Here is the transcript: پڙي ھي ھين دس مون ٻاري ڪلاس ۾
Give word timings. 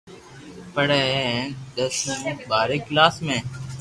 پڙي 0.73 0.99
ھي 1.01 1.11
ھين 1.31 1.45
دس 1.75 1.95
مون 2.21 2.35
ٻاري 2.49 2.77
ڪلاس 2.87 3.15
۾ 3.25 3.37